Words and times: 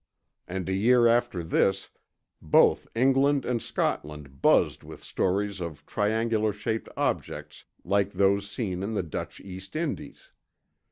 And 0.47 0.67
a 0.67 0.73
year 0.73 1.05
after 1.05 1.43
this, 1.43 1.91
both 2.41 2.87
England 2.95 3.45
and 3.45 3.61
Scotland 3.61 4.41
buzzed 4.41 4.83
with 4.83 5.03
stories 5.03 5.61
of 5.61 5.85
triangular 5.85 6.53
shaped 6.53 6.89
objects 6.97 7.65
like 7.83 8.13
those 8.13 8.49
seen 8.49 8.81
in 8.81 8.95
the 8.95 9.03
Dutch 9.03 9.39
East 9.41 9.75
Indies. 9.75 10.31